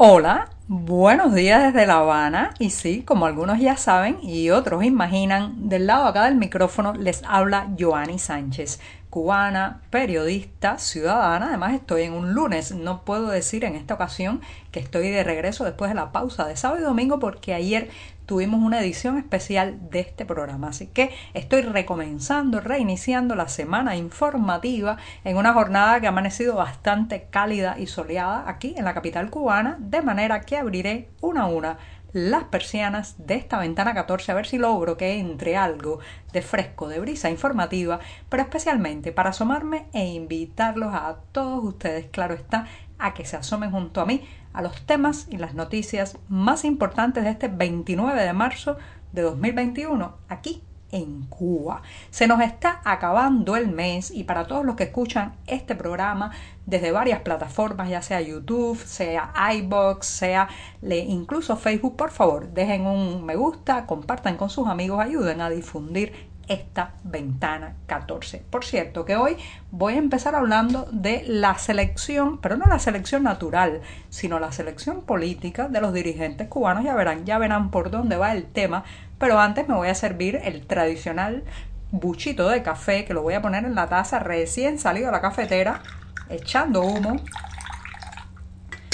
[0.00, 5.68] Hola, buenos días desde La Habana y sí, como algunos ya saben y otros imaginan,
[5.68, 8.78] del lado acá del micrófono les habla Joanny Sánchez,
[9.10, 11.48] cubana, periodista, ciudadana.
[11.48, 14.40] Además estoy en un lunes, no puedo decir en esta ocasión
[14.70, 17.90] que estoy de regreso después de la pausa de sábado y domingo porque ayer
[18.28, 20.68] tuvimos una edición especial de este programa.
[20.68, 27.28] Así que estoy recomenzando, reiniciando la semana informativa en una jornada que ha amanecido bastante
[27.30, 31.78] cálida y soleada aquí en la capital cubana, de manera que abriré una a una
[32.12, 36.00] las persianas de esta ventana 14 a ver si logro que entre algo
[36.32, 42.34] de fresco, de brisa informativa, pero especialmente para asomarme e invitarlos a todos ustedes, claro
[42.34, 42.66] está,
[42.98, 47.24] a que se asomen junto a mí a los temas y las noticias más importantes
[47.24, 48.76] de este 29 de marzo
[49.12, 51.82] de 2021 aquí en Cuba.
[52.10, 56.30] Se nos está acabando el mes y para todos los que escuchan este programa
[56.66, 60.48] desde varias plataformas, ya sea YouTube, sea iBox, sea
[60.82, 66.12] incluso Facebook, por favor, dejen un me gusta, compartan con sus amigos, ayuden a difundir
[66.48, 68.42] esta ventana 14.
[68.50, 69.36] Por cierto, que hoy
[69.70, 75.02] voy a empezar hablando de la selección, pero no la selección natural, sino la selección
[75.02, 76.84] política de los dirigentes cubanos.
[76.84, 78.84] Ya verán, ya verán por dónde va el tema,
[79.18, 81.44] pero antes me voy a servir el tradicional
[81.90, 85.20] buchito de café que lo voy a poner en la taza recién salido de la
[85.20, 85.82] cafetera,
[86.28, 87.16] echando humo.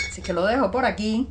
[0.08, 1.28] Así que lo dejo por aquí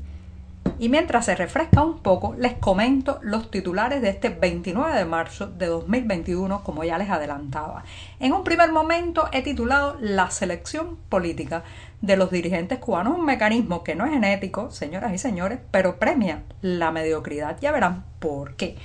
[0.83, 5.47] y mientras se refresca un poco, les comento los titulares de este 29 de marzo
[5.47, 7.85] de 2021, como ya les adelantaba.
[8.19, 11.63] En un primer momento he titulado La selección política
[12.01, 16.43] de los dirigentes cubanos, un mecanismo que no es genético, señoras y señores, pero premia
[16.59, 17.57] la mediocridad.
[17.61, 18.75] Ya verán por qué.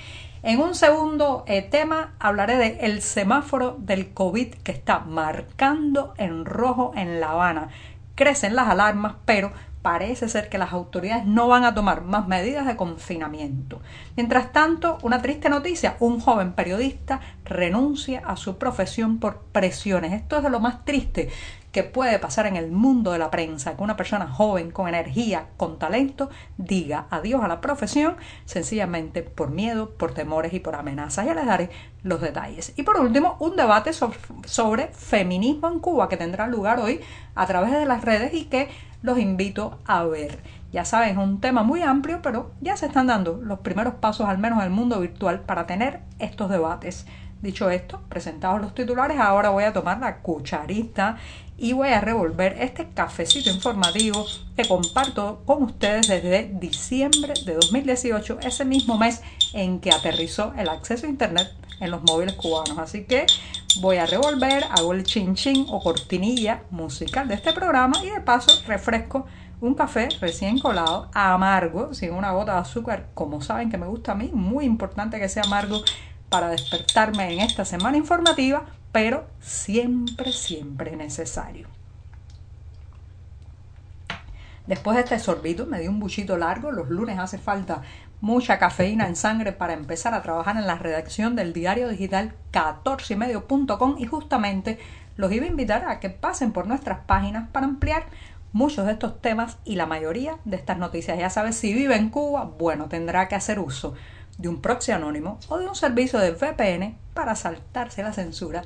[0.41, 6.45] En un segundo eh, tema hablaré de el semáforo del COVID que está marcando en
[6.45, 7.71] rojo en La Habana.
[8.15, 9.51] Crecen las alarmas, pero
[9.81, 13.81] parece ser que las autoridades no van a tomar más medidas de confinamiento.
[14.17, 20.13] Mientras tanto, una triste noticia, un joven periodista renuncia a su profesión por presiones.
[20.13, 21.29] Esto es de lo más triste
[21.71, 25.45] que puede pasar en el mundo de la prensa, que una persona joven, con energía,
[25.55, 31.25] con talento, diga adiós a la profesión sencillamente por miedo, por temores y por amenazas.
[31.25, 31.69] Ya les daré
[32.03, 32.73] los detalles.
[32.75, 37.01] Y por último, un debate sobre, sobre feminismo en Cuba que tendrá lugar hoy
[37.35, 38.69] a través de las redes y que
[39.01, 40.39] los invito a ver.
[40.71, 44.27] Ya saben, es un tema muy amplio, pero ya se están dando los primeros pasos,
[44.27, 47.05] al menos en el mundo virtual, para tener estos debates.
[47.41, 51.17] Dicho esto, presentados los titulares, ahora voy a tomar la cucharita
[51.57, 58.39] y voy a revolver este cafecito informativo que comparto con ustedes desde diciembre de 2018,
[58.41, 59.21] ese mismo mes
[59.53, 61.49] en que aterrizó el acceso a Internet
[61.79, 62.77] en los móviles cubanos.
[62.77, 63.25] Así que
[63.79, 68.21] voy a revolver, hago el chin chin o cortinilla musical de este programa y de
[68.21, 69.25] paso refresco
[69.61, 74.13] un café recién colado, amargo, sin una gota de azúcar, como saben que me gusta
[74.13, 75.81] a mí, muy importante que sea amargo
[76.29, 81.78] para despertarme en esta semana informativa, pero siempre, siempre necesario.
[84.69, 87.81] Después de este sorbito me di un buchito largo, los lunes hace falta
[88.21, 93.95] mucha cafeína en sangre para empezar a trabajar en la redacción del diario digital 14ymedio.com
[93.97, 94.77] y justamente
[95.17, 98.05] los iba a invitar a que pasen por nuestras páginas para ampliar
[98.53, 101.17] muchos de estos temas y la mayoría de estas noticias.
[101.17, 103.95] Ya sabes, si vive en Cuba, bueno, tendrá que hacer uso
[104.37, 108.61] de un proxy anónimo o de un servicio de VPN para saltarse la censura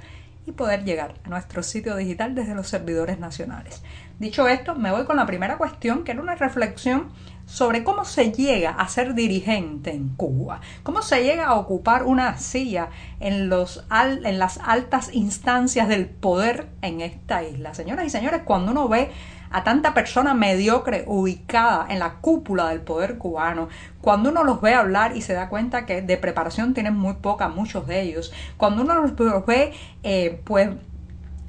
[0.45, 3.81] y poder llegar a nuestro sitio digital desde los servidores nacionales.
[4.19, 7.11] Dicho esto, me voy con la primera cuestión, que era una reflexión
[7.45, 12.37] sobre cómo se llega a ser dirigente en Cuba, cómo se llega a ocupar una
[12.37, 17.73] silla en, los en las altas instancias del poder en esta isla.
[17.73, 19.11] Señoras y señores, cuando uno ve
[19.51, 23.69] a tanta persona mediocre ubicada en la cúpula del poder cubano,
[24.01, 27.49] cuando uno los ve hablar y se da cuenta que de preparación tienen muy poca,
[27.49, 30.69] muchos de ellos, cuando uno los ve, eh, pues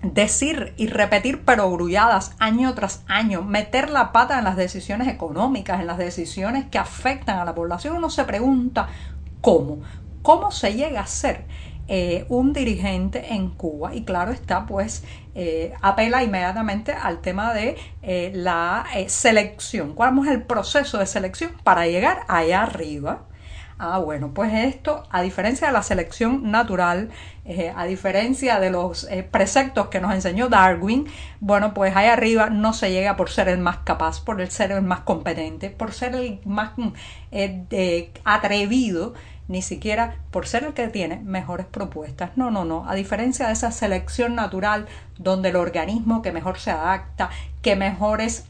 [0.04, 5.80] decir y repetir pero grulladas año tras año, meter la pata en las decisiones económicas,
[5.80, 8.88] en las decisiones que afectan a la población, uno se pregunta
[9.40, 9.78] cómo,
[10.22, 11.46] cómo se llega a ser
[11.86, 15.04] eh, un dirigente en Cuba y claro está pues
[15.34, 21.52] eh, apela inmediatamente al tema de eh, la selección, cuál es el proceso de selección
[21.62, 23.24] para llegar allá arriba
[23.76, 27.10] Ah, bueno, pues esto, a diferencia de la selección natural,
[27.44, 31.06] eh, a diferencia de los eh, preceptos que nos enseñó Darwin,
[31.40, 34.70] bueno, pues ahí arriba no se llega por ser el más capaz, por el ser
[34.70, 36.70] el más competente, por ser el más
[37.32, 39.14] eh, atrevido,
[39.48, 42.30] ni siquiera por ser el que tiene mejores propuestas.
[42.36, 42.88] No, no, no.
[42.88, 44.86] A diferencia de esa selección natural
[45.18, 47.28] donde el organismo que mejor se adapta,
[47.60, 48.46] que mejores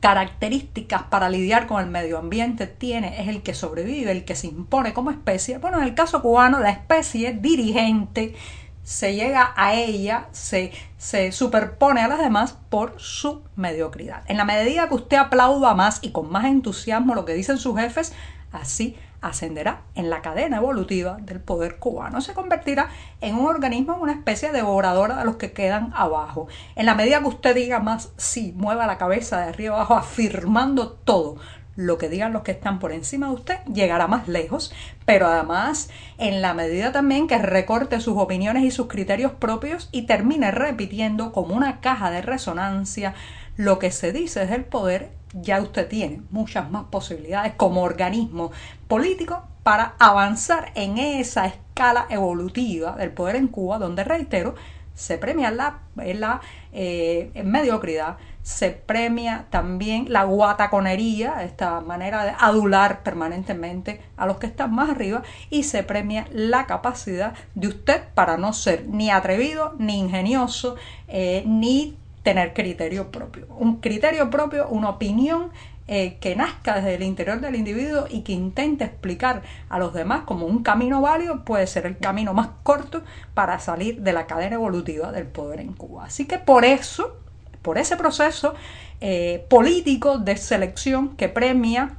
[0.00, 4.46] características para lidiar con el medio ambiente tiene, es el que sobrevive, el que se
[4.46, 5.58] impone como especie.
[5.58, 8.34] Bueno, en el caso cubano, la especie dirigente
[8.82, 14.24] se llega a ella, se, se superpone a las demás por su mediocridad.
[14.26, 17.78] En la medida que usted aplauda más y con más entusiasmo lo que dicen sus
[17.78, 18.14] jefes,
[18.52, 22.20] así ascenderá en la cadena evolutiva del poder cubano.
[22.20, 22.88] Se convertirá
[23.20, 26.48] en un organismo, en una especie devoradora de los que quedan abajo.
[26.76, 30.90] En la medida que usted diga más sí, mueva la cabeza de arriba abajo, afirmando
[30.90, 31.36] todo
[31.76, 34.72] lo que digan los que están por encima de usted, llegará más lejos,
[35.06, 35.88] pero además
[36.18, 41.32] en la medida también que recorte sus opiniones y sus criterios propios y termine repitiendo
[41.32, 43.14] como una caja de resonancia
[43.60, 48.52] lo que se dice desde el poder ya usted tiene muchas más posibilidades como organismo
[48.88, 54.54] político para avanzar en esa escala evolutiva del poder en Cuba, donde, reitero,
[54.94, 56.40] se premia la, la
[56.72, 64.46] eh, mediocridad, se premia también la guataconería, esta manera de adular permanentemente a los que
[64.46, 69.74] están más arriba, y se premia la capacidad de usted para no ser ni atrevido,
[69.78, 70.76] ni ingenioso,
[71.08, 73.46] eh, ni tener criterio propio.
[73.58, 75.50] Un criterio propio, una opinión
[75.92, 80.22] eh, que nazca desde el interior del individuo y que intente explicar a los demás
[80.24, 83.02] como un camino válido puede ser el camino más corto
[83.34, 86.04] para salir de la cadena evolutiva del poder en Cuba.
[86.04, 87.16] Así que por eso,
[87.60, 88.54] por ese proceso
[89.00, 91.96] eh, político de selección que premia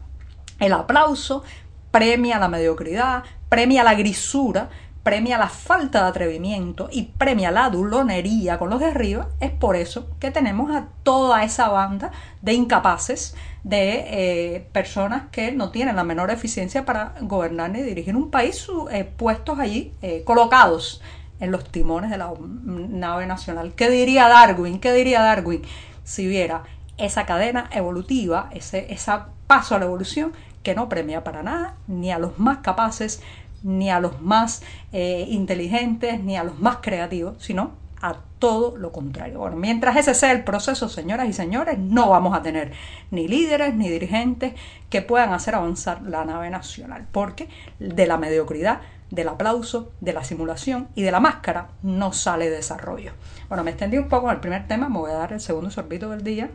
[0.59, 1.43] el aplauso,
[1.91, 4.69] premia la mediocridad, premia la grisura,
[5.03, 9.75] premia la falta de atrevimiento y premia la dulonería con los de arriba, es por
[9.75, 12.11] eso que tenemos a toda esa banda
[12.41, 18.15] de incapaces, de eh, personas que no tienen la menor eficiencia para gobernar ni dirigir
[18.15, 21.01] un país, eh, puestos allí, eh, colocados
[21.39, 23.73] en los timones de la nave nacional.
[23.75, 24.79] ¿Qué diría Darwin?
[24.79, 25.63] ¿Qué diría Darwin
[26.03, 26.63] si viera
[26.97, 29.11] esa cadena evolutiva, ese, ese
[29.47, 33.21] paso a la evolución que no premia para nada ni a los más capaces,
[33.63, 37.71] ni a los más eh, inteligentes, ni a los más creativos, sino
[38.01, 39.39] a todo lo contrario.
[39.39, 42.73] Bueno, mientras ese sea el proceso, señoras y señores, no vamos a tener
[43.11, 44.53] ni líderes ni dirigentes
[44.89, 47.47] que puedan hacer avanzar la nave nacional, porque
[47.79, 48.81] de la mediocridad,
[49.11, 53.11] del aplauso, de la simulación y de la máscara no sale desarrollo.
[53.49, 55.69] Bueno, me extendí un poco en el primer tema, me voy a dar el segundo
[55.69, 56.49] sorbito del día.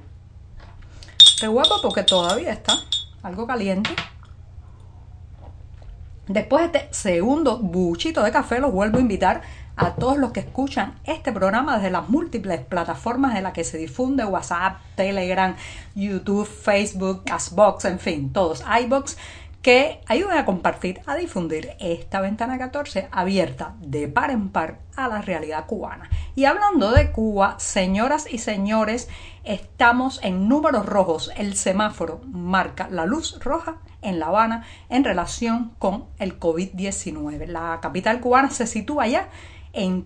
[1.39, 2.73] Qué guapo porque todavía está
[3.23, 3.91] algo caliente.
[6.29, 9.43] Después de este segundo buchito de café, los vuelvo a invitar
[9.77, 13.79] a todos los que escuchan este programa desde las múltiples plataformas en las que se
[13.79, 15.55] difunde WhatsApp, Telegram,
[15.95, 19.17] YouTube, Facebook, Castbox, en fin, todos, iBox,
[19.67, 25.09] que ayuden a compartir, a difundir esta ventana 14 abierta de par en par a
[25.09, 26.09] la realidad cubana.
[26.37, 29.09] Y hablando de Cuba, señoras y señores,
[29.43, 31.33] estamos en números rojos.
[31.37, 37.47] El semáforo marca la luz roja en La Habana en relación con el COVID-19.
[37.49, 39.31] La capital cubana se sitúa ya
[39.73, 40.03] en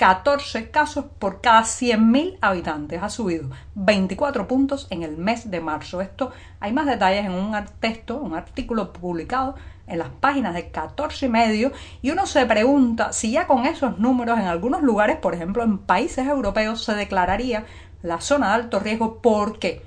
[0.00, 3.02] 314 casos por cada 100.000 habitantes.
[3.02, 6.00] Ha subido 24 puntos en el mes de marzo.
[6.00, 9.56] Esto hay más detalles en un texto, un artículo publicado
[9.86, 13.98] en las páginas de 14 y medio y uno se pregunta si ya con esos
[13.98, 17.66] números en algunos lugares, por ejemplo en países europeos, se declararía
[18.02, 19.18] la zona de alto riesgo.
[19.18, 19.82] ¿Por qué?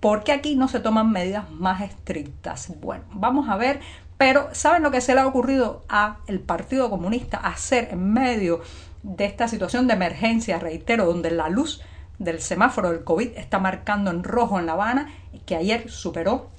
[0.00, 2.70] Porque aquí no se toman medidas más estrictas.
[2.82, 3.80] Bueno, vamos a ver,
[4.18, 8.60] pero ¿saben lo que se le ha ocurrido a el Partido Comunista hacer en medio
[9.02, 11.80] de esta situación de emergencia, reitero, donde la luz
[12.18, 15.12] del semáforo del COVID está marcando en rojo en La Habana,
[15.46, 16.50] que ayer superó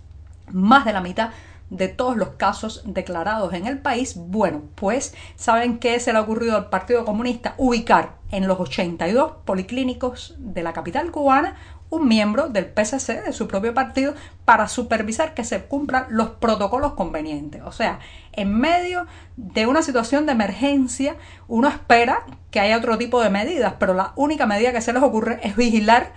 [0.51, 1.31] más de la mitad
[1.69, 6.22] de todos los casos declarados en el país, bueno, pues saben que se le ha
[6.22, 11.55] ocurrido al Partido Comunista ubicar en los 82 policlínicos de la capital cubana
[11.89, 14.13] un miembro del PSC, de su propio partido,
[14.46, 17.62] para supervisar que se cumplan los protocolos convenientes.
[17.65, 18.00] O sea,
[18.34, 21.15] en medio de una situación de emergencia,
[21.48, 25.03] uno espera que haya otro tipo de medidas, pero la única medida que se les
[25.03, 26.13] ocurre es vigilar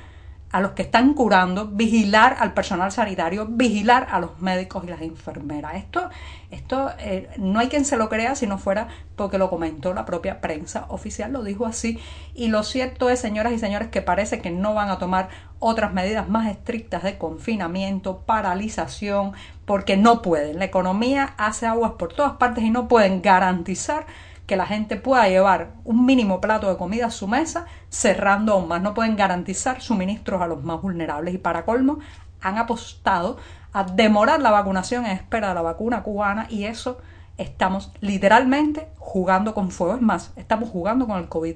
[0.52, 5.00] a los que están curando, vigilar al personal sanitario, vigilar a los médicos y las
[5.00, 5.76] enfermeras.
[5.76, 6.10] Esto,
[6.50, 10.04] esto eh, no hay quien se lo crea si no fuera porque lo comentó la
[10.04, 11.98] propia prensa oficial, lo dijo así.
[12.34, 15.94] Y lo cierto es, señoras y señores, que parece que no van a tomar otras
[15.94, 19.32] medidas más estrictas de confinamiento, paralización,
[19.64, 20.58] porque no pueden.
[20.58, 24.04] La economía hace aguas por todas partes y no pueden garantizar
[24.52, 28.68] que la gente pueda llevar un mínimo plato de comida a su mesa, cerrando aún
[28.68, 28.82] más.
[28.82, 32.00] No pueden garantizar suministros a los más vulnerables y para colmo
[32.42, 33.38] han apostado
[33.72, 36.98] a demorar la vacunación en espera de la vacuna cubana y eso
[37.38, 39.94] estamos literalmente jugando con fuego.
[39.94, 41.54] Es más, estamos jugando con el COVID,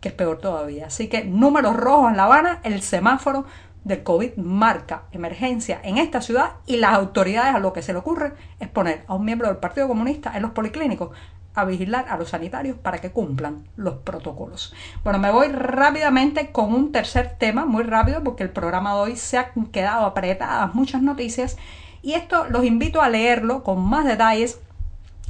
[0.00, 0.86] que es peor todavía.
[0.86, 3.44] Así que números rojos en La Habana, el semáforo
[3.82, 7.98] del COVID marca emergencia en esta ciudad y las autoridades a lo que se le
[7.98, 11.10] ocurre es poner a un miembro del Partido Comunista en los policlínicos
[11.56, 14.74] a vigilar a los sanitarios para que cumplan los protocolos.
[15.02, 19.16] Bueno, me voy rápidamente con un tercer tema, muy rápido, porque el programa de hoy
[19.16, 21.56] se ha quedado apretadas muchas noticias
[22.02, 24.60] y esto los invito a leerlo con más detalles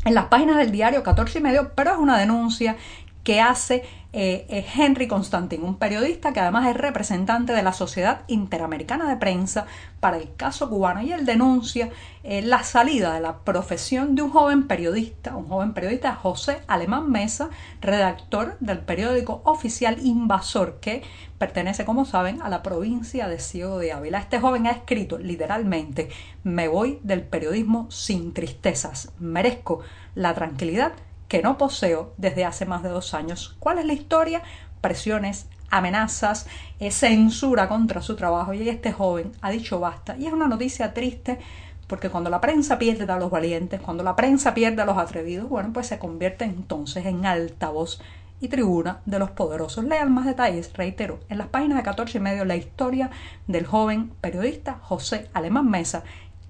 [0.04, 2.76] en las páginas del diario 14 y medio, pero es una denuncia
[3.22, 3.84] que hace
[4.18, 9.66] eh, Henry Constantin, un periodista que además es representante de la Sociedad Interamericana de Prensa
[10.00, 11.90] para el caso cubano y él denuncia
[12.24, 17.10] eh, la salida de la profesión de un joven periodista, un joven periodista José Alemán
[17.10, 17.50] Mesa,
[17.82, 21.02] redactor del periódico oficial Invasor, que
[21.36, 24.18] pertenece, como saben, a la provincia de Ciego de Ávila.
[24.18, 26.08] Este joven ha escrito literalmente,
[26.42, 29.80] me voy del periodismo sin tristezas, merezco
[30.14, 30.92] la tranquilidad
[31.28, 33.56] que no poseo desde hace más de dos años.
[33.58, 34.42] ¿Cuál es la historia?
[34.80, 36.46] Presiones, amenazas,
[36.78, 40.16] eh, censura contra su trabajo y este joven ha dicho basta.
[40.16, 41.38] Y es una noticia triste
[41.86, 45.48] porque cuando la prensa pierde a los valientes, cuando la prensa pierde a los atrevidos,
[45.48, 48.00] bueno, pues se convierte entonces en altavoz
[48.40, 49.84] y tribuna de los poderosos.
[49.84, 53.10] Lean más detalles, reitero, en las páginas de 14 y medio la historia
[53.46, 56.02] del joven periodista José Alemán Mesa,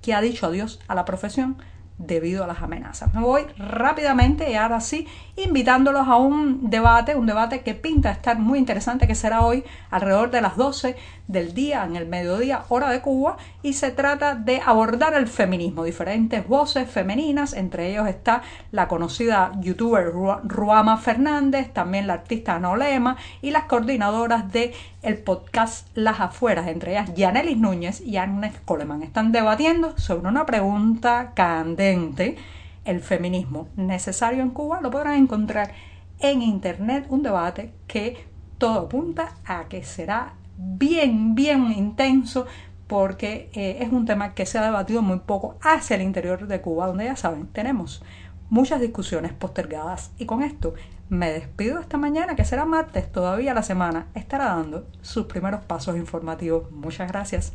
[0.03, 1.57] que ha dicho adiós a la profesión
[1.99, 3.13] debido a las amenazas.
[3.15, 8.39] Me voy rápidamente y ahora sí invitándolos a un debate, un debate que pinta estar
[8.39, 10.97] muy interesante, que será hoy alrededor de las 12
[11.29, 15.85] del día, en el mediodía, hora de Cuba, y se trata de abordar el feminismo,
[15.85, 20.13] diferentes voces femeninas, entre ellos está la conocida youtuber
[20.45, 24.73] Ruama Fernández, también la artista Nolema y las coordinadoras de
[25.07, 29.05] el podcast Las Afueras, entre ellas Yanelis Núñez y Agnes Coleman.
[29.05, 32.37] Están debatiendo sobre una pregunta candente
[32.85, 35.73] el feminismo necesario en Cuba, lo podrán encontrar
[36.19, 38.27] en internet, un debate que
[38.59, 42.47] todo apunta a que será bien, bien intenso
[42.89, 46.61] porque eh, es un tema que se ha debatido muy poco hacia el interior de
[46.61, 48.03] Cuba, donde ya saben, tenemos
[48.51, 50.11] muchas discusiones postergadas.
[50.19, 50.75] Y con esto
[51.09, 55.97] me despido esta mañana, que será martes, todavía la semana estará dando sus primeros pasos
[55.97, 56.71] informativos.
[56.71, 57.53] Muchas gracias.